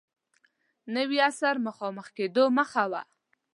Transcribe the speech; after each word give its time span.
نوي 0.95 1.17
عصر 1.27 1.55
مخامخ 1.67 2.07
کېدو 2.17 2.43
مخه 2.57 2.83
و. 2.91 2.93